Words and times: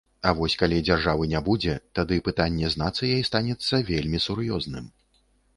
А 0.27 0.31
вось 0.37 0.53
калі 0.61 0.79
дзяржавы 0.87 1.27
не 1.33 1.41
будзе, 1.49 1.75
тады 1.99 2.17
пытанне 2.29 2.71
з 2.77 2.81
нацыяй 2.85 3.21
станецца 3.29 3.83
вельмі 3.93 4.25
сур'ёзным. 4.29 4.91